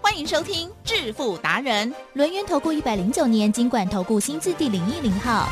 [0.00, 5.48] 欢迎收听致富达人，轮源投顾一百零九年金管投顾新字第零一零号。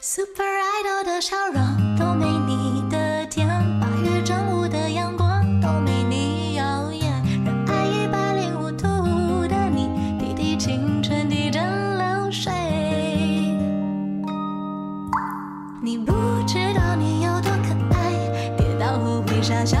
[0.00, 1.62] Super Idol 的笑容
[1.98, 3.48] 都没你的甜，
[3.80, 7.10] 八月正午的阳光都没你耀眼。
[7.44, 9.88] 热爱一百零五度的你，
[10.18, 12.52] 滴滴青春滴着流水。
[15.82, 16.12] 你不
[16.46, 19.78] 知道你有多可爱，跌倒后会傻笑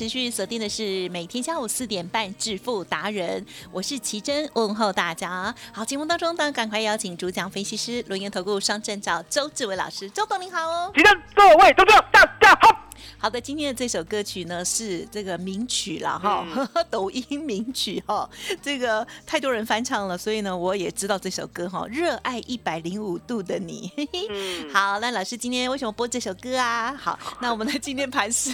[0.00, 5.54] 持续锁定的是每天下午四点半致富达人，我是奇珍，问候大家。
[5.74, 10.90] 好，节目当中呢，赶快邀请主讲分析师轮研投顾双证照周志伟老师，周董您好哦。
[10.94, 12.89] 奇珍各位听众大家好。
[13.18, 18.28] 好的，今天的这首歌曲呢是这个名曲了哈，嗯 抖音名曲哈，
[18.62, 23.90] 这个太多人翻唱了，所以呢我也知道这首歌哈，热爱一百零五度的你。
[23.96, 26.94] 嘿嘿嗯 好，那老师今天为什么播这首歌啊？
[26.94, 28.52] 好，那我们的今天盘是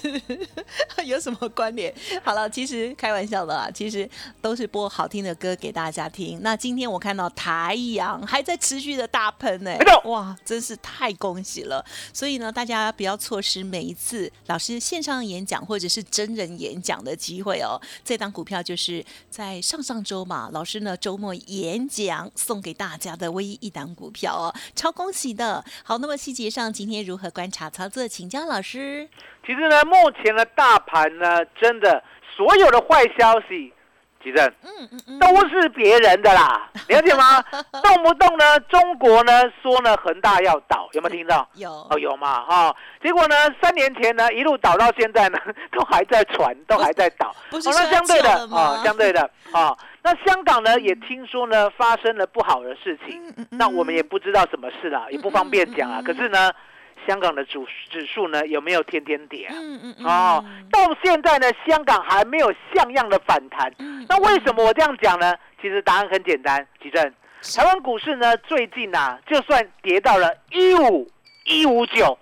[1.05, 1.95] 有什么关联？
[2.23, 4.09] 好了，其实开玩笑的啦，其实
[4.41, 6.41] 都是播好听的歌给大家听。
[6.43, 11.85] 那今天我看到太阳还在持续的大喷呢、没错哇，真是太恭喜了！
[12.13, 17.81] 所以呢，大家不要错失每一次老师线上演讲或者是真人演讲的机会哦。
[18.05, 25.65] 这档股票就是在上上周嘛，老师呢周末演讲送给大家的唯一一档股票哦，超恭喜的。
[25.85, 29.09] 好，那么细节上今天如何观察操作，请教老师。
[29.47, 32.03] 其实呢，目前的大盘呢，真的
[32.37, 33.73] 所有的坏消息，
[34.63, 37.43] 嗯嗯嗯，都是别人的啦， 了解吗？
[37.83, 41.49] 动不动呢，中国呢说呢恒大要倒，有没有听到？
[41.55, 41.71] 有。
[41.91, 45.39] 哦，有嘛哈、结果呢，三年前呢，一路倒到现在呢，
[45.73, 47.29] 都还在传，都还在倒。
[47.51, 49.23] 哦，不是相对的啊、相对的
[49.53, 56.03] 啊、那香港呢也听说呢发生了不好的事情，嗯嗯嗯那我们也不知道什么事啦，也不方便讲啊。
[56.05, 56.51] 可是呢，
[57.07, 57.59] 香港的指
[57.91, 59.55] 指数呢有没有天天跌啊？
[59.55, 63.73] 嗯嗯嗯哦，到现在呢，香港还没有像样的反弹。
[63.79, 65.35] 嗯那为什么我这样讲呢？
[65.61, 67.13] 其实答案很简单，吉正，
[67.57, 71.11] 台湾股市呢最近啊，就算跌到了一五
[71.45, 72.17] 一五九，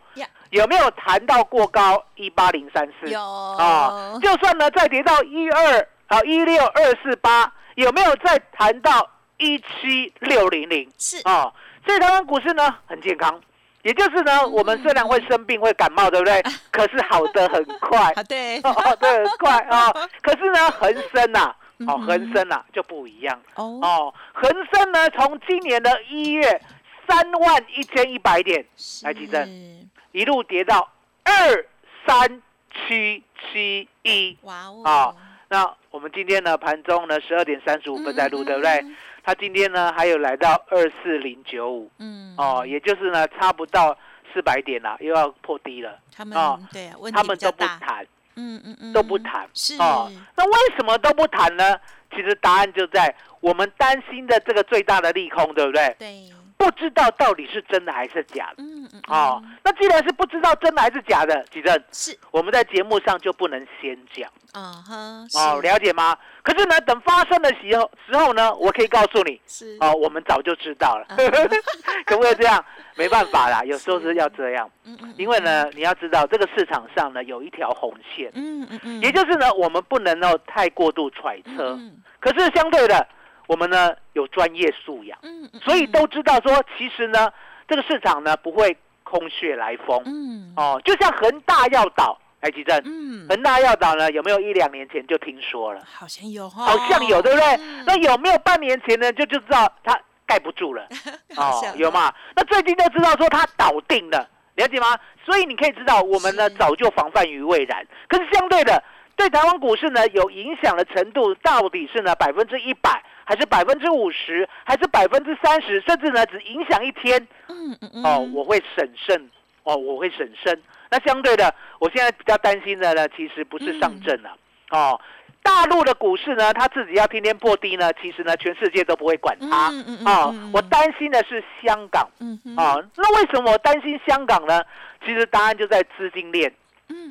[0.51, 3.11] 有没有弹到过高一八零三四？
[3.11, 10.91] 有啊，就算呢再跌到一二啊一六二四八，有没有再弹到一七六零零？
[10.97, 11.53] 是啊，
[11.85, 13.41] 所以台湾股市呢很健康，
[13.85, 16.43] 也就是呢，嗯我们虽然会生病会感冒，对不对？
[16.73, 19.93] 可是好的很快， 啊， 对，哦，对，很快啊。
[20.23, 21.55] 可是呢，恒生呐，
[21.87, 24.15] 哦，恒生呐就不一样哦，哦。
[24.33, 26.61] 恒生呢，从今年的一月
[27.07, 28.65] 三万一千一百点
[29.03, 30.91] 来提升一路跌到
[31.25, 31.67] 二
[32.07, 32.41] 三
[32.89, 33.23] 七
[33.53, 34.37] 七一。
[34.43, 35.15] 哇哦，啊
[35.49, 38.85] 那我们今天呢，盘中呢十二点三十五分在录，嗯对不对？？
[39.25, 43.97] 它今天呢还有来到二四零九五嗯，哦，也就是呢差不到
[44.33, 45.99] 四百点啦，又要破低了。
[46.15, 48.07] 他们哦对啊，他们都不谈，
[48.37, 50.13] 嗯嗯嗯，都不谈是哦。
[50.37, 51.81] 那为什么都不谈呢？
[52.15, 55.97] 其实答案就在我们担心的这个最大的利空，对不对？
[55.99, 56.29] 对，
[56.65, 58.63] 不不知道到底是真的还是假的。
[58.63, 64.29] 嗯嗯，哦，那既然是不知道真的还是假的，举证，是，我们在节目上就不能先讲。
[64.53, 64.95] 啊哈，
[65.35, 66.17] 哦，了解吗？
[66.43, 71.17] 可是呢，等发生的时候时候呢，我可以告诉你，是，哦，我们早就知道了，啊
[72.07, 72.65] 可不可以这样？
[72.97, 81.75] 没办法啦， 有时候是要这样，嗯嗯，因为呢，你要知道这个市场上呢有一条红线，嗯嗯嗯，也就是呢，我们不能够太过度揣测。
[81.75, 82.03] 嗯。
[82.21, 83.07] 可是相对的，
[83.47, 87.33] 我们呢有专业素养，嗯嗯，所以都知道说，其实呢，
[87.69, 90.81] 这个市场呢不会空穴来风嗯哦。
[90.85, 95.81] 就像恒大要倒，哎，吉正，嗯，恒大要倒呢，有没有一两年前就听说了？
[95.85, 97.47] 好像有哈，好像有，对不对？
[97.59, 99.13] 嗯那有没有半年前呢？
[99.13, 100.89] 就就知道它盖不住了
[101.37, 102.13] 哦有吗？
[102.35, 104.99] 那最近就知道说它倒定了，了解吗？
[105.23, 107.87] 所以你可以知道，我们呢早就防范于未然。
[108.09, 108.83] 可是相对的，
[109.17, 117.27] 对台湾股市呢有影响的程度到底是呢百分之一百，还是百分之五十，还是百分之三十，甚至呢只影响一天？
[117.49, 119.31] 嗯嗯嗯，哦，我会审慎，
[119.63, 120.63] 哦，我会审慎。
[120.91, 124.37] 那相对的，我现在比较担心的呢，其实不是上证了，
[124.71, 125.01] 哦，
[125.43, 132.09] 大陆的股市呢，它自己要天天破低呢，其实呢，全世界都不会管它，嗯嗯嗯哦我担心的是香港，
[132.57, 134.63] 哦，那为什么我担心香港呢？
[135.05, 136.53] 其实答案就在资金链。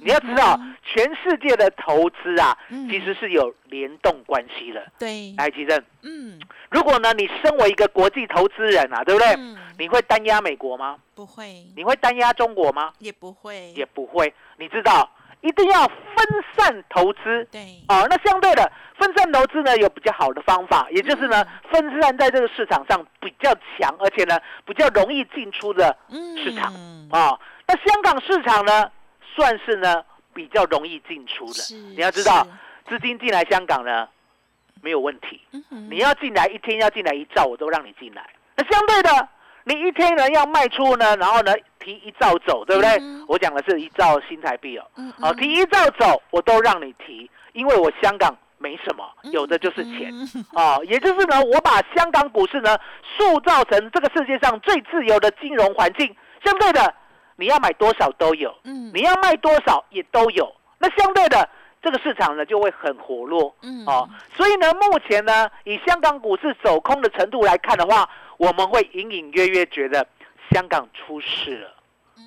[0.03, 4.85] 嗯你要知道，全世界的投资啊，嗯其实是有联动关系的。
[4.99, 6.39] 对，来，吉正，嗯，
[6.69, 9.27] 如果呢，你身为一个国际投资人啊，对不对？
[9.37, 10.97] 嗯你会单压美国吗？
[11.15, 12.93] 不会，你会单压中国吗？
[12.99, 14.31] 也不会，也不会。
[14.57, 15.09] 你知道，
[15.41, 17.43] 一定要分散投资。
[17.51, 26.71] 对，哦，那相对的分散投资呢，有比较好的方法，也就是呢，分散在这个市场上比较强，而且呢比较容易进出的嗯市场
[27.09, 27.35] 啊。
[27.65, 28.91] 那香港市场呢，
[29.35, 30.03] 算是呢
[30.33, 31.75] 比较容易进出的。
[31.89, 32.45] 你要知道，
[32.87, 34.07] 资金进来香港呢
[34.81, 38.29] 没有问题，嗯你要进来一天要进来一兆，我都让你进来。
[38.55, 39.29] 那相对的，
[39.63, 42.97] 你一天呢要卖出呢，然后呢提一兆走，对不对？
[42.99, 44.85] 嗯我讲的是一兆新台币哦。
[44.97, 50.11] 嗯好，提一兆走，我都让你提，因为我香港没什么，嗯有的就是钱。
[50.53, 52.77] 哦，也就是呢，我把香港股市呢
[53.17, 56.13] 塑造成这个世界上最自由的金融环境。
[56.43, 56.93] 相对的，
[57.35, 60.53] 你要买多少都有，嗯你要卖多少也都有。
[60.79, 61.49] 那相对的，
[61.81, 63.55] 这个市场呢就会很活络。
[63.61, 70.05] 嗯哦，所以呢，目前呢，以香港股市走空的程度来看的话，我们会隐隐约约觉得
[70.51, 71.73] 香港出事了。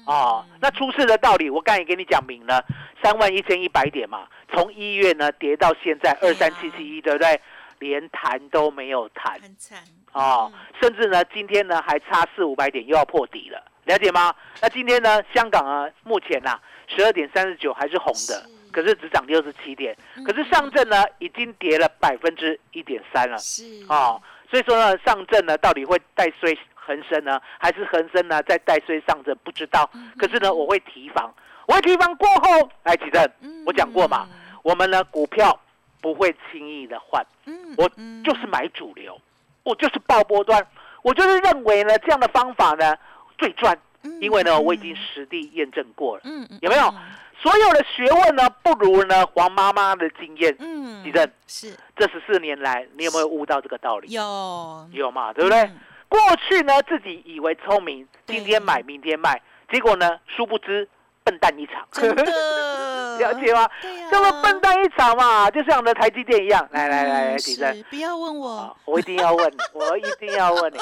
[0.06, 2.64] 哦，那出事的道理，我刚才也跟你讲明了，
[3.02, 7.41] 三万一千一百点嘛，从一月呢跌到现在二三七七一，对不对？
[7.79, 9.79] 连谈都没有谈很惨
[10.12, 10.50] 哦，
[10.81, 14.35] 甚至呢今天呢还差四五百点又要破底了，了解吗？
[14.61, 18.43] 那今天呢香港啊目前呐十二点三十九还是红的是，
[18.73, 23.38] 可是只涨六十七点，嗯可是上证呢已经跌了百分之一点三了。
[23.38, 29.37] 是哦，所以说呢，上证呢到底会带衰恒生呢，还是恒生呢在带衰上证？
[29.44, 29.88] 不知道。
[29.94, 31.33] 嗯可是呢，我会提防，
[31.67, 33.25] 我会提防过后，来启正，
[33.65, 34.29] 我讲过嘛，
[34.62, 35.59] 我们呢股票
[36.00, 37.88] 不会轻易的换，嗯我
[38.25, 39.21] 就是买主流，
[39.62, 40.67] 我就是爆波段，
[41.03, 42.97] 我就是认为呢这样的方法呢
[43.38, 43.79] 最赚，
[44.21, 46.23] 因为呢我已经实地验证过了。
[46.25, 46.94] 嗯嗯有没有？
[47.43, 50.56] 所有的学问呢，不如呢黄妈妈的经验。
[50.59, 51.77] 嗯地震是。
[51.97, 54.11] 这十四年来，你有没有悟到这个道理？
[54.11, 54.88] 有。
[54.93, 55.61] 有嘛，对不对？
[55.61, 55.79] 嗯
[56.09, 59.43] 过去呢，自己以为聪明，今天买，明天卖，
[59.73, 60.88] 结果呢，殊不知
[61.26, 61.84] 笨蛋一场。
[63.19, 63.69] 了解吗？
[64.11, 66.67] 这么笨蛋一场嘛，就像我们的台积电一样。
[66.70, 70.78] 来来来，嗯提正是不要问我啊，我一定要问你， 我一定要问你，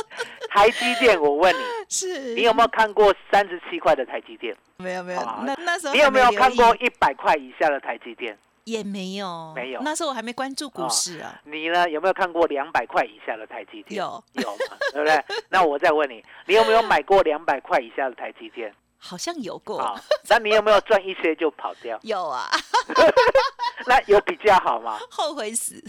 [0.51, 4.55] 台积电，我问你， 是你有没有看过三十七块的台积电？
[4.77, 8.37] 没有没有啊那那时候你有没有看过一百块以下的台积电？
[8.65, 13.99] 也没有没有那时候我还没关注股啊市啊你呢有没有看过两百块以下的台积电？
[14.01, 15.23] 有有嘛，对不对？
[15.51, 18.75] 那我再问你，你有没有买过两百块以下的台积电？
[19.07, 19.95] 好像有过啊，
[20.31, 21.99] 那你有没有赚一些就跑掉？
[22.03, 22.49] 有啊
[23.87, 24.99] 那有比较好吗？
[25.11, 25.83] 后悔死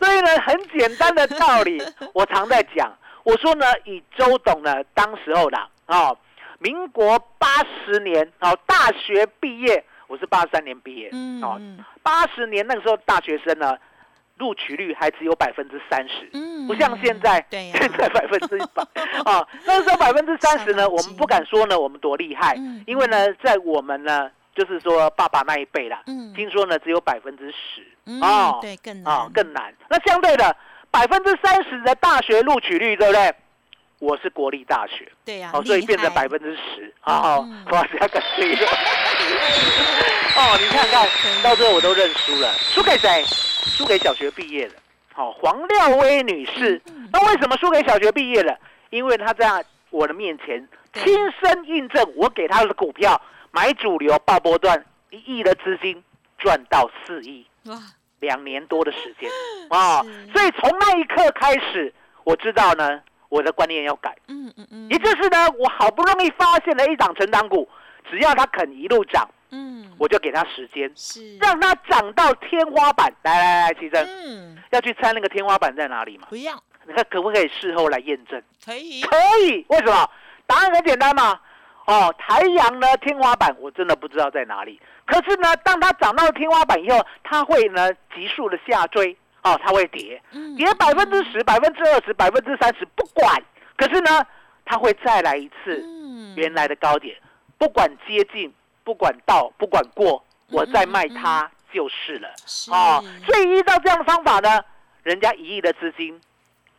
[0.00, 1.80] 所以呢，很简单的道理，
[2.12, 2.92] 我常在讲。
[3.22, 6.16] 我说呢，以周董呢，当时候啦，哦，
[6.58, 7.46] 民国八
[7.84, 11.08] 十年哦，大学毕业，我是八三年毕业，
[11.42, 13.76] 哦，嗯哦八十年那个时候大学生呢，
[14.38, 18.82] 录取率还只有百分之三十，嗯不像现在，现在百分之一百。
[19.30, 26.32] 啊，那时候百分之三十呢，我们不敢说呢，我们多厉害嗯，因为呢，在我们呢，就是说爸爸那一辈啦，嗯。
[26.34, 27.86] 听说呢只有百分之十。
[28.06, 29.74] 嗯哦，对更啊难更难。
[29.90, 30.56] 那相对的
[30.90, 33.34] 百分之三十的大学录取率，对不对？
[34.00, 38.64] 我是国立大学，对呀哦，所以变成百分之十，哦嗯，我是要跟谁的？
[40.36, 41.08] 哦，你看看，
[41.42, 43.24] 到最后我都认输了，输给谁？
[43.64, 44.74] 输给小学毕业的，
[45.12, 46.80] 好、黄廖薇女士。
[46.86, 48.58] 嗯那为什么输给小学毕业了？
[48.90, 56.02] 因为她在我的面前亲身印证，我给她的股票买主流爆波段一亿的资金
[56.38, 57.76] 赚到四亿，哇，
[58.20, 59.30] 两年多的时间。
[59.70, 60.26] 啊、是。
[60.32, 61.92] 所以从那一刻开始，
[62.24, 63.00] 我知道呢，
[63.30, 64.14] 我的观念要改。
[64.28, 67.66] 嗯嗯嗯，也就是呢，我好不容易发现了一档成长股，
[68.10, 73.12] 只要它肯一路涨，嗯，我就给他时间，是让他涨到天花板。
[73.22, 76.26] 来来来，奇珍，嗯，要去猜那个天花板在哪里嘛？
[76.28, 76.52] 不要
[76.86, 78.42] 你看可不可以事后来验证？
[78.64, 80.10] 可以，可以，为什么？
[80.46, 81.38] 答案很简单嘛。
[81.86, 84.80] 哦，太阳呢天花板我真的不知道在哪里。
[85.06, 93.42] 可是呢，当它涨到天花板以后，它会呢急速的下坠，哦，它会跌，嗯跌百分之十、百分之二十、百分之三十，不管。
[93.76, 94.22] 可是呢，
[94.66, 97.16] 它会再来一次嗯原来的高点，
[97.56, 98.52] 不管接近，
[98.88, 102.34] 不管到，不管过，我再卖它就是了。
[102.46, 104.64] 是哦，所以依照这样的方法呢，
[105.02, 106.18] 人家一亿的资金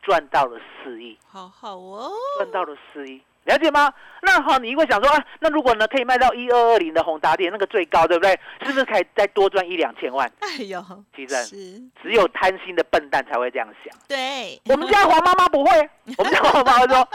[0.01, 1.15] 赚到了四亿。
[1.27, 3.91] 好好哦，赚到了四亿，了解吗？
[4.21, 8.31] 那好，你会想说啊，那如果呢可以卖到一二二零的宏达电那个最高，对不对？
[8.61, 10.31] 是不是可以再多赚一两千万？
[10.41, 10.79] 哎呦，
[11.15, 13.97] 其实，只有贪心的笨蛋才会这样想。
[14.07, 17.07] 对，我们家黄妈妈不会， 我们家黄妈妈说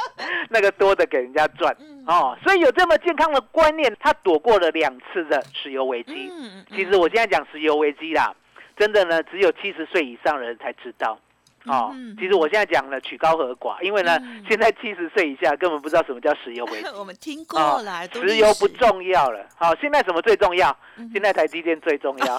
[0.49, 6.33] 那个多的给人家赚嗯哦，所以有这么健康的观念，她躲过了两次的石油危机。
[6.33, 8.35] 嗯，其实我现在讲石油危机啦，
[8.77, 11.17] 真的呢，只有七十岁以上的人才知道。
[11.67, 16.89] 哦嗯，其实我现在讲了曲高和寡，因为呢，嗯现在七十岁以下根本不知道什么叫石油危机。
[16.97, 19.47] 我们听过哦啦，读石油不，重要了。
[19.57, 20.77] 好，现在什么最重要？
[20.97, 22.39] 嗯现在台积电最重要。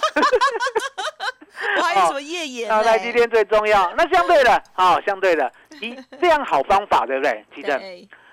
[1.78, 3.92] 我还有什么页岩啊，台积电最重要。
[3.96, 7.44] 那相对的，好，相对的，一这样好方法，对不对？
[7.54, 7.80] 其正，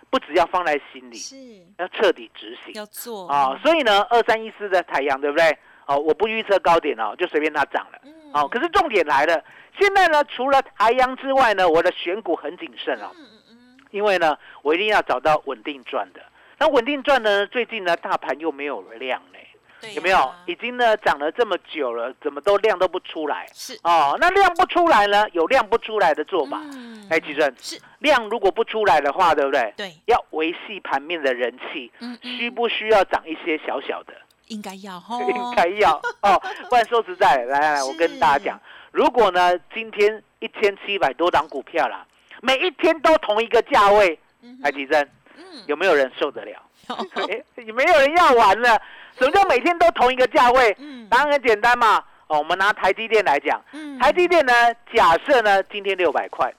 [0.09, 1.35] 不只要放在心里，是
[1.77, 3.57] 要彻底执行要做啊。
[3.63, 5.57] 所以呢，二三一四的太阳，对不对？
[5.87, 7.99] 哦，我不预测高点哦，就随便它涨了。
[8.03, 9.43] 嗯哦，可是重点来了，
[9.79, 16.21] 现在呢，除了台阳之外呢，我的选股很谨慎哦，嗯嗯嗯，因为呢，我一定要找到稳定赚的。
[16.57, 19.39] 那稳定赚呢，最近呢，大盘又没有量呢。
[19.81, 20.33] 对有没有？
[20.45, 24.17] 已经呢涨了这么久了，怎么都量都不出来是哦？
[24.17, 26.57] 那量不出来呢，有量不出来的做法。
[26.71, 29.73] 嗯哎，吉正，是量如果不出来的话，对不对？
[29.75, 34.13] 对，要维系盘面的人气，嗯嗯需不需要涨一些小小的？
[34.47, 38.59] 应该要哈， 应该要哦，不然说实在的，来来来， 我跟大家讲，
[38.91, 42.05] 如果呢今天一千七百多档股票啦，
[42.41, 45.01] 每一天都同一个价位，嗯哎，吉正，
[45.37, 46.51] 嗯有没有人受得了？
[46.89, 46.95] 有
[47.27, 48.79] 哎，没有人要玩了。
[49.17, 50.75] 什么叫每天都同一个价位？
[50.79, 52.03] 嗯答案很简单嘛。
[52.27, 54.53] 哦，我们拿台积电来讲，嗯台积电呢，
[54.93, 56.53] 假设呢今天六百块，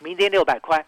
[0.00, 0.84] 明天六百块，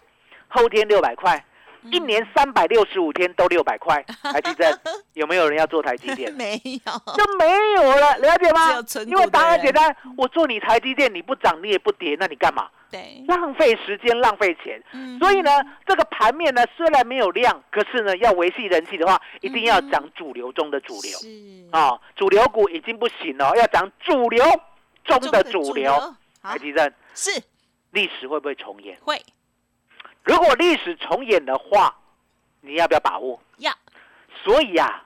[0.48, 1.44] 后天六百块，嗯
[1.90, 4.72] 一年三百六十五天都六百块， 台积电
[5.14, 6.32] 有没有人要做台积电？
[6.34, 8.48] 没有，就没有了，了解
[8.86, 12.68] 只吗因为答案简单，我做你台积电，你不涨你也不跌，那你干嘛？
[12.90, 14.80] 对，浪费时间，浪费钱。
[14.92, 15.50] 嗯所以呢，
[15.86, 21.18] 这个盘面呢虽然没有量，可是呢要维系人气的话，一定要涨主流中的主流。
[21.18, 21.28] 是
[21.70, 24.44] 啊、主流股已经不行了，要涨主流
[25.04, 25.92] 中的主流。
[26.42, 27.42] 台积电是
[27.90, 28.96] 历史会不会重演？
[29.02, 29.20] 会
[30.24, 31.94] 如果历史重演的话，
[32.62, 33.40] 你要不要把握？
[33.58, 33.72] 要
[34.42, 35.04] 所以啊，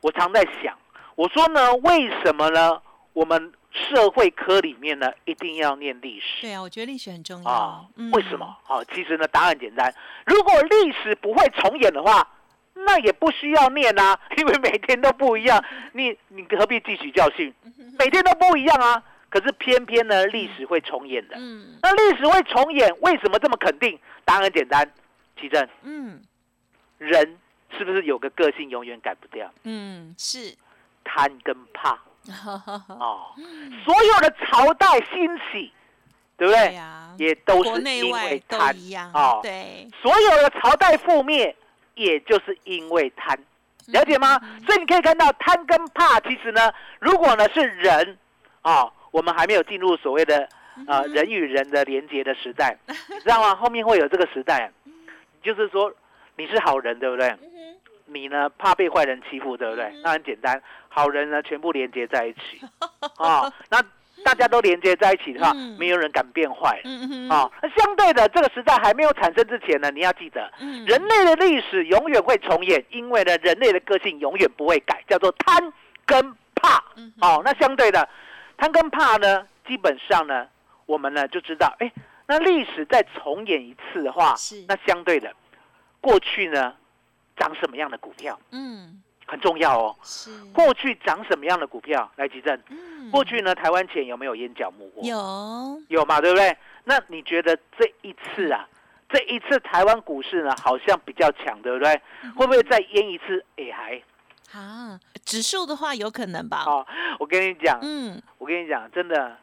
[0.00, 0.76] 我常在想，
[1.16, 2.80] 我说呢，为什么呢？
[3.12, 7.90] 我们社会科里面呢，一定要念历史对啊，我觉得历史很重啊要，？
[7.96, 8.46] 嗯为什么？
[8.66, 9.92] 啊，其实呢，答案简单。
[10.26, 12.26] 如果历史不会重演的话，
[12.74, 15.62] 那也不需要念啊，因为每天都不一样，
[15.92, 17.52] 你你何必汲取教训？
[17.98, 19.02] 每天都不一样啊。
[19.30, 21.36] 可是偏偏呢，历史会重演的。
[21.38, 23.98] 嗯那历史会重演，为什么这么肯定？
[24.24, 24.92] 答案很简单，
[25.40, 26.20] 奇正，嗯
[26.98, 27.38] 人
[27.78, 29.50] 是不是有个个性永远改不掉？
[29.62, 30.54] 嗯是，
[31.04, 31.98] 贪跟怕
[32.88, 33.32] 哦。
[33.84, 35.72] 所有的朝代兴起，
[36.36, 36.78] 对不对？
[37.16, 38.74] 也都是因为贪
[39.14, 39.40] 哦。
[39.42, 41.54] 对，所有的朝代覆灭，
[41.94, 43.38] 也就是因为贪，
[43.86, 44.40] 了解吗？
[44.66, 48.18] 所以你可以看到贪跟怕，其实呢，如果呢是人
[48.62, 50.48] 啊、我们还没有进入所谓的
[50.86, 53.54] 呃人与人的连接的时代， 你知道吗？
[53.54, 54.70] 后面会有这个时代，
[55.42, 55.92] 就是说
[56.36, 57.34] 你是好人，对不对？
[58.06, 59.92] 你呢怕被坏人欺负，对不对？
[60.02, 62.60] 那很简单，好人呢全部连接在一起，
[63.18, 63.80] 哦，那
[64.24, 65.76] 大家都连接在一起的话，嗯。
[65.78, 66.78] 没有人敢变坏。
[67.30, 70.84] 啊、那相对的，这个时代还没有产生之前呢，你要记得，嗯。
[70.84, 75.72] 人类的历史永远会重演，因为呢，人类的个性永远不会改，叫做贪
[76.04, 76.82] 跟怕。
[76.96, 78.06] 嗯哦，那相对的，
[78.60, 80.46] 贪跟怕呢，基本上呢，
[80.84, 81.90] 我们呢就知道，哎，
[82.26, 85.34] 那历史再重演一次的话是，那相对的，
[86.02, 86.74] 过去呢
[87.38, 89.96] 涨什么样的股票嗯很重要哦。
[90.02, 92.62] 是，过去涨什么样的股票来急震？
[92.68, 95.02] 嗯过去呢，台湾前有没有眼角木过？
[95.02, 96.54] 有有嘛，对不对？
[96.84, 98.68] 那你觉得这一次啊，
[99.08, 101.98] 这一次台湾股市呢好像比较强，对不对？
[102.36, 103.42] 会不会再淹一次？
[103.56, 104.02] 也还
[104.52, 106.64] 啊，指数的话有可能吧？
[106.66, 106.86] 哦，
[107.18, 108.20] 我跟你讲，嗯。
[108.38, 109.36] 我跟你讲，真的，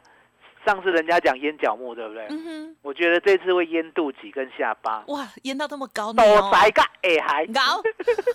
[0.66, 2.26] 上次人家讲淹脚木，对不对？
[2.30, 7.46] 嗯哼，我觉得这次会淹肚脐跟下巴，哇，淹到这么高呢、都哦，塞个也还。
[7.46, 7.82] 高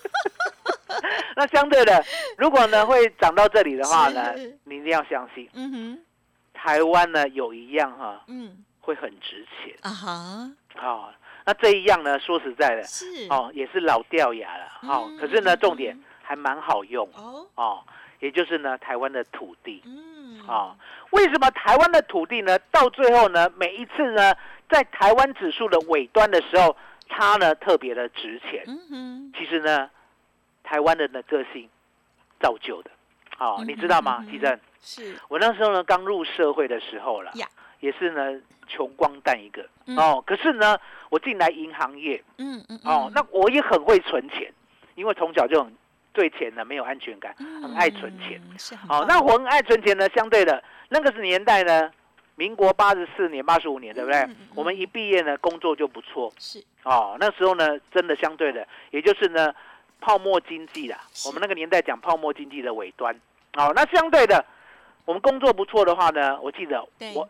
[1.36, 2.04] 那相对的，
[2.38, 6.00] 如果呢会涨到这里的话呢，你一定要相信，嗯哼，
[6.54, 8.64] 台湾呢有一样哈、嗯。
[8.80, 9.74] 会很值钱。
[9.82, 10.52] 啊哈，
[10.82, 11.10] 哦。
[11.46, 13.06] 那这一样呢，说实在的是。
[13.30, 15.08] 哦，也是老掉牙了哦。
[15.10, 17.80] 嗯可是呢，嗯重点嗯还蛮好用哦，哦，
[18.20, 20.76] 也就是呢台湾的土地嗯啊、
[21.12, 22.58] 为什么台湾的土地呢？
[22.72, 24.34] 到最后呢，每一次呢，
[24.68, 26.76] 在台湾指数的尾端的时候，
[27.08, 28.64] 它呢特别的值钱。
[28.68, 29.90] 嗯哼，其实呢，
[30.64, 31.70] 台湾人的个性
[32.42, 32.90] 造就的。
[33.38, 34.60] 哦，嗯你知道吗奇正？
[34.82, 37.48] 是我那时候呢刚入社会的时候了呀，
[37.80, 40.22] 也是呢穷光蛋一个嗯哦。
[40.26, 40.78] 可是呢，
[41.10, 44.52] 我进来银行业嗯嗯哦，嗯那我也很会存钱，
[44.96, 45.74] 因为从小就很
[46.14, 48.42] 对钱呢没有安全感，很爱存钱。
[48.50, 51.92] 嗯哦，那我很爱存钱呢，相对的那个是年代呢，
[52.36, 54.20] 民国八十四年、八十五年，对不对？
[54.20, 57.18] 嗯嗯嗯我们一毕业呢，工作就不错是哦。
[57.20, 59.54] 那时候呢，真的相对的，也就是呢，
[60.00, 61.00] 泡沫经济啦。
[61.26, 63.14] 我们那个年代讲泡沫经济的尾端。
[63.56, 64.46] 哦，那相对的，
[65.06, 67.28] 我们工作不错的话呢，我记得我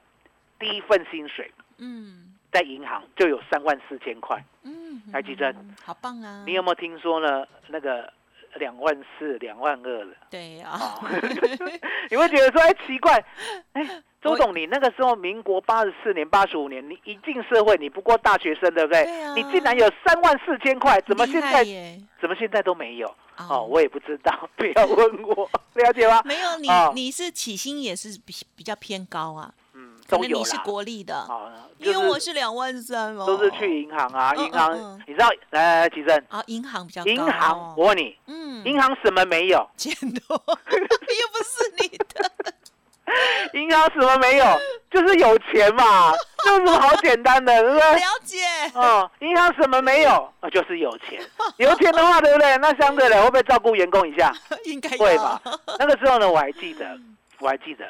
[0.59, 4.41] 第一份薪水嗯在银行就有三万四千块。
[4.63, 6.43] 嗯，台积电嗯好棒啊！
[6.45, 7.45] 你有没有听说呢？
[7.67, 8.11] 那个
[8.55, 10.13] 两万四、两万二了？
[10.29, 11.09] 对啊，哦，
[12.09, 13.23] 你会觉得说，哎，奇怪，
[13.73, 19.03] 哎，周董，你那个时候民国八十四年、八十五年，你一进社会，你不过大学生，对不对？
[19.03, 21.63] 对啊你竟然有三万四千块，怎么厉现在
[22.21, 23.07] 怎么现在都没有？
[23.37, 26.21] 哦哦，我也不知道， 不要问我，了解吗？
[26.23, 29.51] 没有你哦，你是起薪也是比比较偏高啊，
[30.07, 30.61] 都有能你是啦。
[30.63, 35.29] 国立的，哦，因为我是两万三哦，都是去银行啊，嗯银行嗯嗯，你知道？
[35.51, 39.67] 来来来，吉正，啊，银行比较高银行，我问你，嗯，银行什么没有？
[39.77, 39.93] 钱
[40.27, 42.31] 多， 又不是你的，
[43.59, 44.45] 银行什么没有？
[44.89, 46.11] 就是有钱嘛，
[46.45, 47.93] 这有什么好简单的，对不对？
[47.95, 48.37] 了解，
[48.75, 50.31] 哦，银行什么没有？
[50.39, 51.19] 啊，就是有钱。
[51.57, 52.57] 有钱的话，对不对？
[52.57, 54.33] 那相对的会不会照顾员工一下？
[54.65, 55.41] 应该会吧？
[55.79, 56.85] 那个时候呢，我还记得，
[57.39, 57.85] 我还记得，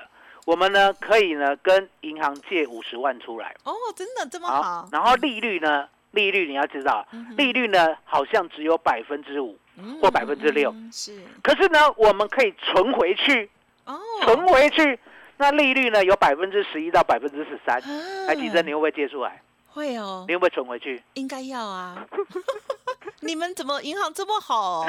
[0.45, 13.49] 我们呢可以呢跟银行借五十万出来，哦，真的这么好，然后利率呢，利率你要知道嗯，利率呢好像只有百分之五，嗯或百分之六嗯是可是呢，我们可以存回去，
[13.85, 14.99] 哦，存回去，
[15.37, 17.79] 那利率呢有百分之十一到百分之十三。
[17.79, 19.41] 啊哎，吉珍，你会不会借出来？
[19.67, 21.01] 会哦你，会不会存回去？
[21.13, 22.05] 应该要啊。
[23.21, 24.85] 你们怎么银行这么好？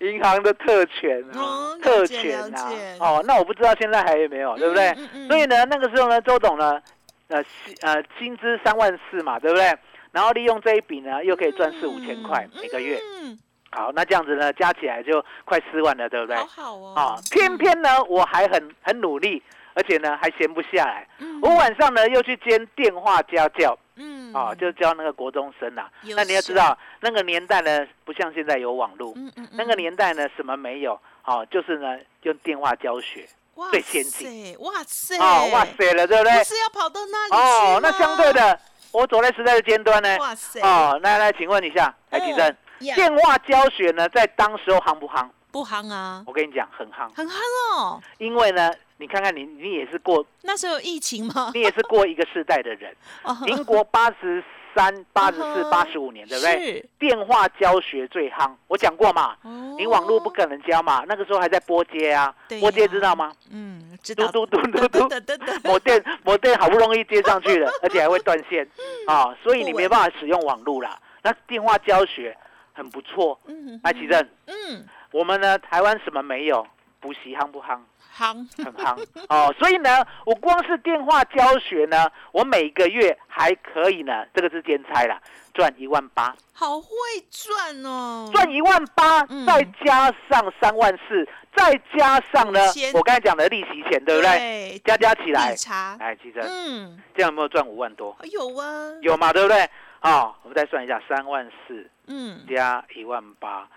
[0.00, 4.88] 银行的特权啊特解权啊，哦，那我不知道现在还有没有，对不对？
[4.90, 6.80] 嗯嗯嗯所以呢，那个时候呢，周董呢，
[7.28, 9.76] 呃，薪呃，薪资三万四嘛，对不对？
[10.12, 12.98] 然后利用这一笔呢，又可以赚四五千块嗯每个月。
[13.22, 13.38] 嗯，
[13.70, 16.36] 好，那这样子呢，加起来就快四万了，对不对？
[16.36, 16.94] 好好哦。
[16.96, 19.42] 啊，偏偏呢，我还很很努力，
[19.74, 21.06] 而且呢，还闲不下来。
[21.18, 25.90] 嗯我晚上呢，又去兼电话家教，嗯啊，就教那个国中生啊。
[26.16, 30.98] 那你要知道，那个年代呢，不像现在有网络，嗯嗯那个年代呢，什么没有？
[31.24, 33.28] 哦，就是呢，用电话教学。
[33.72, 36.44] 最先进，哇塞，哦，哇塞了，对不对不？
[36.44, 38.56] 是要跑到那里哦，那相对，的，
[38.92, 40.16] 我走在时代的尖端呢。
[40.18, 45.28] 哇塞，哦，来来，请问一下，来，提正，呀电话教学呢，在当时候夯不夯？
[45.50, 47.32] 不夯啊，我跟你讲，很夯，很夯
[47.76, 48.00] 哦。
[48.18, 51.50] 因为呢，你看看你，你也是过，那时候有疫情吗？
[51.54, 53.36] 你也是过一个世代的人，哦。
[53.44, 54.42] 民国八十
[54.74, 56.74] 三、八十四、嗯八十五年，对不对？
[56.74, 59.74] 是，电话教学最夯，我讲过嘛，哦。
[59.78, 62.34] 你网络不可能教嘛，那个时候还在拨接啊。
[62.48, 63.32] 对，拨接知道吗？
[63.50, 64.30] 嗯，知道。
[64.30, 68.68] 嘟嘟嘟嘟嘟，电 某电好不容易接上去了， 而且还会断线。
[69.06, 70.98] 啊，所以你没办法使用网络啦。
[71.22, 72.36] 那电话教学
[72.72, 76.66] 很不错，嗯，来，奇正，嗯，我们呢台湾什么没有？
[77.00, 77.78] 补习夯不夯？
[78.12, 85.22] 夯，很夯哦，所以呢，我光是电话教学呢，我每个月还可以呢，这个是兼差啦，
[85.54, 86.88] 赚一万八，好会
[87.30, 92.60] 赚哦，赚一万八嗯，再加上三万四，再加上呢，
[92.94, 94.22] 我刚才讲的利息钱，对不对？
[94.22, 94.78] 对？
[94.84, 95.54] 加加起来
[96.00, 98.16] 哎，其实嗯，这样有没有赚五万多？
[98.24, 99.70] 有啊，有嘛，对不对？
[100.00, 103.68] 好，我们再算一下，三万四嗯，加一万八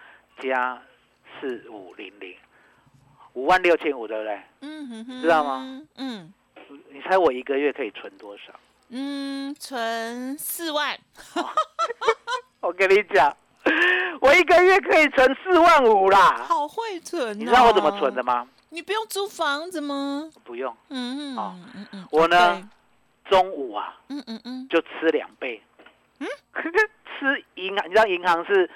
[0.42, 0.82] 加
[1.42, 2.34] 四五零零，
[3.34, 4.42] 五万六千五，对不对？
[4.62, 5.82] 嗯哼哼，知道吗？
[5.98, 6.32] 嗯
[6.90, 8.54] 你猜我一个月可以存多少？
[8.90, 10.98] 嗯，存四万，
[12.62, 13.36] 我跟你讲，
[14.22, 16.38] 我一个月可以存四万五啦。
[16.44, 17.34] 好会存、哦。
[17.34, 18.24] 你知道我怎么存的？
[18.24, 18.48] 吗？
[18.70, 20.30] 你不用租房子吗？
[20.46, 22.70] 不用，嗯哦嗯嗯嗯，我呢
[23.30, 25.62] 中午啊，嗯嗯嗯，就吃两倍，
[27.20, 28.70] 吃银行，你知道银行是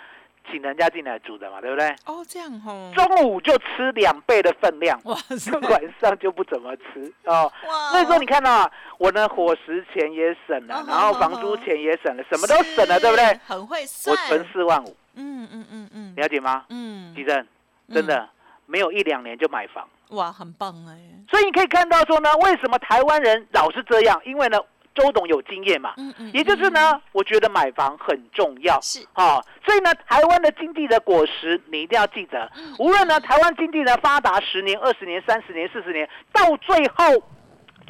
[0.52, 1.88] 请人家进来煮的嘛，对不对？
[2.06, 5.16] 哦，这样哦，中午就吃两倍的分量，哇，
[5.70, 7.52] 晚上就不怎么吃哦。
[7.68, 13.26] 哇所以说你看到啊，我呢伙食钱也省了哦，然后房租钱也省了，什么都省了，对不对？
[13.26, 13.40] 是？
[13.48, 16.66] 很会我，存四万五，嗯嗯嗯嗯了解吗？
[16.70, 17.46] 嗯吉正，
[17.94, 18.28] 真的
[18.66, 20.98] 没有一两年就买房，哇，很棒哎，
[21.30, 24.20] 所以你可以看到说呢，为什么台湾人老是这样？
[24.26, 24.60] 因为呢，
[24.96, 28.80] 周董有经验嘛，嗯嗯，也就是呢，我觉得买房很重要。
[28.82, 32.50] 是啊、所以呢，台湾的经济的果实你一定要记得。
[32.56, 37.22] 嗯无论呢，台湾经济呢发达十年、二十年、三十年、四十年，到最后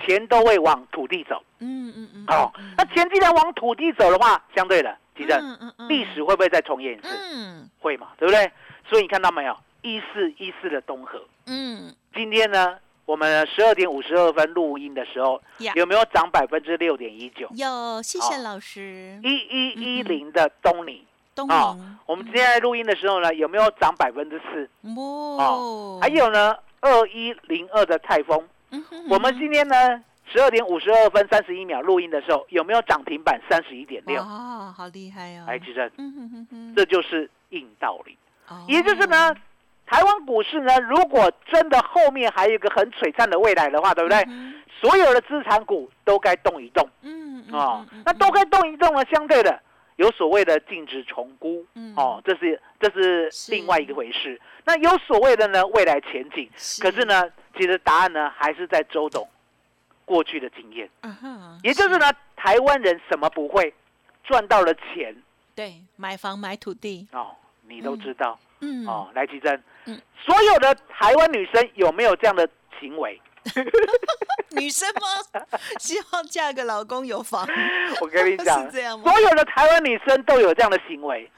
[0.06, 1.42] 钱都会往土地走。
[1.60, 5.42] 嗯嗯嗯，哦，那钱既然往土地走的话，相对的，记得
[5.88, 7.08] 历史会不会再重演一次？
[7.08, 8.52] 嗯会嘛，对不对？
[8.90, 17.48] 所以你看到没有，一四一四的东河，嗯今天呢，我们十二点五十二分录音的时候，呀，有没有涨百分之六点一九？
[17.54, 18.44] 有，谢谢哦。
[18.44, 21.06] 老师，一一一零的东尼。
[21.36, 24.70] 东哦明，我们今天在录音的时候呢，有没有涨百分之四？
[24.96, 28.42] 哦，还有呢，二一零二的泰丰，
[28.72, 29.76] 嗯哼，我们今天呢
[30.32, 34.22] 十二点五十二分三十一秒录音的时候，有没有涨停板三十一点六？
[34.22, 38.18] 哦，好厉害哦，来，其实嗯哼哼哼，这就是硬道理。
[38.48, 38.64] 哦。
[38.70, 39.36] 也就是呢，
[39.86, 44.24] 台湾股市呢，如果真的后面还有一个很璀璨的未来的话，对不对？
[44.28, 46.86] 嗯所有的资产股都该动一动。
[47.02, 49.58] 嗯嗯哦嗯嗯，那都该动一动了，相对的
[49.96, 51.66] 有所谓的净值重估。
[51.76, 51.94] 嗯。
[51.96, 53.52] 哦，这是这是是。
[53.54, 54.40] 另外一个回事。
[54.66, 56.50] 那有所谓的呢未来前景，
[56.82, 57.24] 可是，呢，
[57.56, 59.28] 其实答案呢还是在周董
[60.04, 63.74] 过去的经验，嗯哼也就是呢，台湾人什么不会，
[64.24, 65.16] 赚到了钱。
[65.56, 67.32] 对，买房买土地，哦，
[67.68, 68.38] 你都知道。
[68.62, 72.48] 嗯，哦，来吉珍，嗯所有的台湾女生有没有这样的
[72.80, 73.22] 行为？
[74.52, 75.48] 女生吗？
[75.80, 77.48] 希望嫁个老公有房，
[78.02, 79.04] 我跟你讲 是，这样吗？
[79.12, 81.30] 所有的台湾女生都有这样的行为，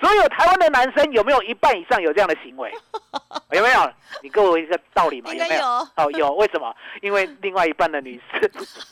[0.00, 2.72] 所有台湾的男生有没有一半以上有这样的行为？
[3.52, 3.92] 有没有？
[4.22, 5.32] 你给我一个道理嘛？
[5.32, 5.64] 有没有？
[5.96, 6.74] 哦，有，为什么？
[7.00, 8.40] 因为另外一半的女生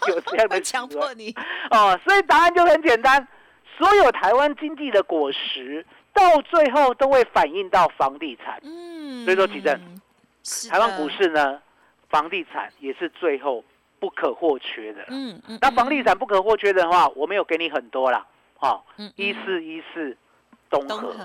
[0.08, 1.34] 有这样的强迫你，
[1.72, 3.26] 哦，所以答案就很简单，
[3.76, 5.84] 所有台湾经济的果实，
[6.20, 8.60] 到最后都会反映到房地产。
[8.62, 9.80] 嗯，所以说其实
[10.68, 11.60] 台湾股市呢，
[12.08, 13.64] 房地产也是最后
[13.98, 15.04] 不可或缺的。
[15.08, 18.26] 嗯嗯，那房地产不可或缺的话，我们有给你很多啦，
[18.60, 20.16] 哦，嗯一四一四
[20.68, 21.16] 东东河，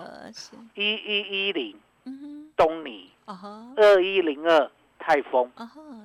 [0.75, 3.11] 一一一零嗯东尼，
[3.77, 5.51] 二一零二泰丰，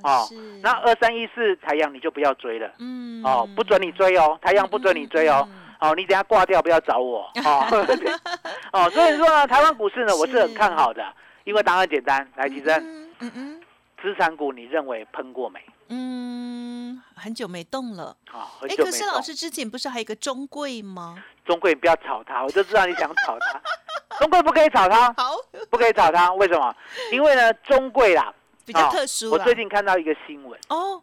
[0.03, 0.29] 哦，
[0.63, 3.23] 那二三一四台阳你就不要追了，嗯。
[3.23, 5.47] 哦，不准你追哦，台阳不准你追哦，
[5.81, 7.67] 嗯，哦，你等下挂掉不要找我，哦，
[8.73, 11.05] 哦，所以说呢，台湾股市呢，我是很看好的，
[11.45, 13.61] 因为答案简单，来，其实嗯嗯嗯
[14.03, 15.61] 资产股你认为喷过没？
[15.89, 18.17] 嗯，很久没动了。
[18.33, 21.23] 啊、很哎，可是老师之前不是还有一个中贵吗？
[21.45, 23.61] 中贵不要炒它，我就知道你想炒它。
[24.19, 25.35] 中贵不可以炒它，好，
[25.69, 26.75] 不可以炒它，为什么？
[27.13, 28.33] 因为呢，中贵啦，
[28.65, 31.03] 比较哦特殊啦我最近看到一个新闻，哦，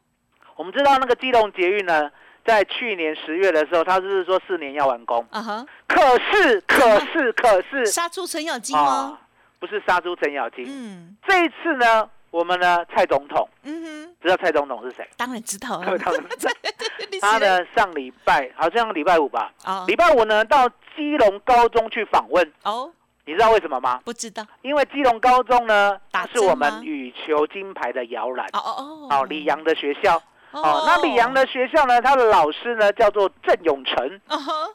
[0.56, 2.10] 我们知道那个基隆捷运呢，
[2.48, 6.00] 在去年十月的时候，他是说四年要完工，啊哈，可
[6.32, 8.84] 是，可是，可是，杀出程咬金吗？
[8.84, 9.20] 啊
[9.60, 10.66] 不是杀出程咬金。
[10.68, 11.18] 嗯。
[11.28, 13.50] 这一次呢，我们呢，蔡总统。
[13.64, 15.06] 嗯哼，知道蔡总统是谁？
[15.18, 15.86] 当然知道啊。
[17.20, 19.84] 他呢上礼拜好像礼拜五吧，哦。
[19.88, 22.94] 礼拜五呢到基隆高中去访问，哦，
[23.26, 24.00] 你知道为什么吗？
[24.06, 24.46] 不知道。
[24.62, 28.46] 因为基隆高中呢，它是我们羽球金牌的摇篮。
[28.54, 29.08] 哦哦。
[29.10, 30.84] 哦，李阳的学校哦。
[30.86, 34.22] 那李阳的学校呢，他的老师呢叫做郑永成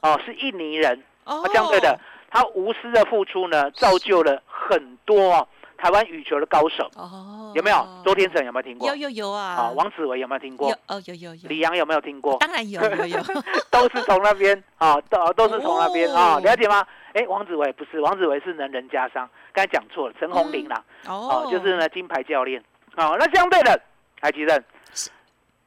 [0.02, 1.98] 哦是印尼人哦哦，相对的，
[2.30, 7.86] 他无私的付出呢，造就了很多哦台湾羽球的高手，哦，有没有？
[8.04, 8.94] 周天成有没有听过有？
[8.94, 10.76] 有有啊啊，王子维有没有听过有？
[10.86, 12.36] 哦有有有，李阳有没有听过？
[12.38, 13.18] 当然有有有
[13.70, 16.86] 都是从那边啊，都都是从那边啊，哦了解吗？
[17.14, 20.82] 哎，王子维不是，王子维是能人加商，刚才讲错了，陈红林啦。
[21.06, 22.62] 哦哦，就是呢金牌教练。
[22.96, 23.78] 哦，那相对的，
[24.20, 24.64] 台积电是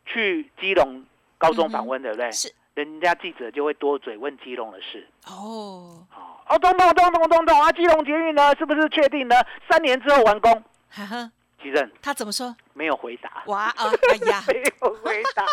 [0.06, 1.04] 去基隆
[1.38, 2.32] 高中访问，对不对？
[2.32, 5.08] 是人家记者就会多嘴问基隆的事。
[5.28, 9.36] 哦，哦，哦，东东东东东东啊，基隆捷运呢是不是确定呢？
[9.70, 10.52] 三年之后完工？
[10.89, 12.56] 哈哈，其正他怎么说？
[12.74, 13.44] 没有回答。
[13.48, 13.74] 哇啊，
[14.12, 15.46] 哎呀，没有回答，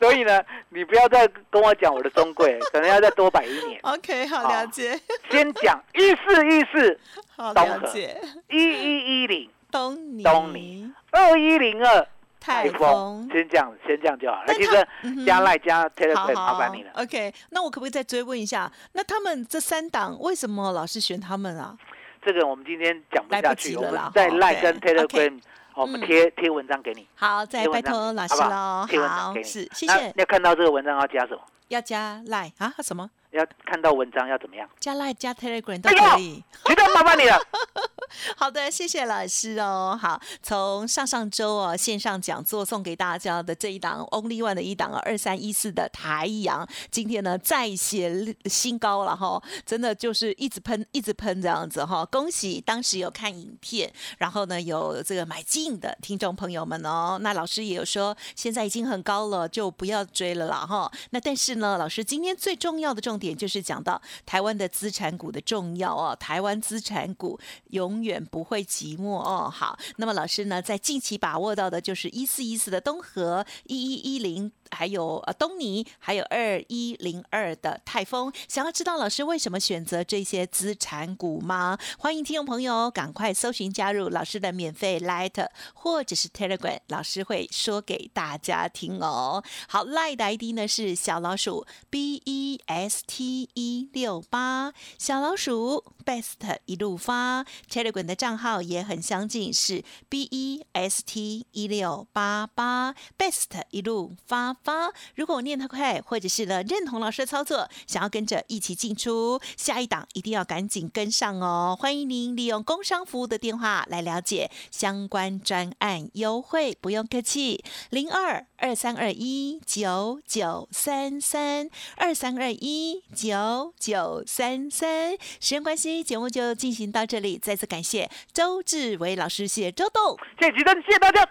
[0.00, 3.80] 所以呢，你不要再跟我讲我的中贵， 可能要再多摆一年。
[3.82, 6.98] OK，好哦了解，先讲一四一四
[7.36, 8.20] 了解。
[8.48, 12.06] 一一一零东尼，东尼二一零二
[12.40, 14.36] 泰风丰，，先这样，先这样就好。
[14.38, 16.90] 来，但他其实加赖加 Telegram 好麻烦你了。
[16.94, 18.70] OK，那我可不可以再追问一下？
[18.92, 21.76] 那他们这三档为什么老是选他们啊？
[22.24, 25.38] 这个我们今天讲不下去，了在哈赖跟 Telegram，
[25.74, 27.06] 哦我们嗯贴贴文章给你。
[27.14, 28.86] 好，再拜托老师喽。
[28.88, 29.46] 贴文章好，给你。
[29.46, 30.12] 是谢那谢。
[30.16, 31.40] 要看到这个文章要加什么？
[31.68, 32.74] 要加 Line 啊？
[32.82, 33.10] 什么？
[33.32, 34.68] 要看到文章要怎么样？
[34.78, 36.42] 加 Line 加 Telegram 都可以。
[36.66, 37.38] 觉得麻烦你了。
[38.36, 39.96] 好的，谢谢老师哦。
[40.00, 52.04] 好，从上上周哦线上讲座送给大家的这一档 Only One 的一档二三一四的台阳，今天呢再写新高了哈，真的就是一直喷一直喷这样子哈。
[52.06, 57.16] 恭喜当时有看影片，然后呢有这个买进的听众朋友们哦。
[57.20, 60.90] 那老师也有说，现在已经很高了，就不要追了啦哈。
[61.10, 69.48] 那但是呢，老师今天最重要的重点就是讲到台湾的资产股的重要哦，台湾资产股永远不会寂寞哦。
[69.48, 74.50] 好，那么老师呢，在近期把握到的就是一四一四的东河，一一一零。
[74.70, 81.78] 还有呃东尼，还有二一零二的泰丰，想要知道老师为什么选择这些资产股吗？
[81.98, 89.42] 欢迎听众朋友赶快搜寻加入老师的免费 Light 或者是 Telegram，老师会说给大家听哦。
[89.68, 101.46] 好，Light 的 ID 呢是小老鼠 B E S T 一六八，小老鼠 Best 一路发，Telegram 的账号也很相近，是 B E S T
[101.52, 104.92] 一六八八，Best 一路发发。
[105.14, 111.76] 如果我念太快，或者是呢认同老师的操作，想要跟着一起进出下一档，一定要赶紧跟上哦。
[111.78, 125.12] 欢迎您利用工商服务的电话来了解相关专案优惠，不用客气，零二二三二一九九三三二三二一九九三三。
[125.12, 130.16] 时间关系，节目就进行到这里，再次感谢周志伟老师，谢谢周董。
[130.38, 131.26] 谢谢吉，谢谢大家，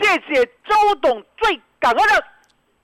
[0.00, 2.24] 谢谢周董，最感恩的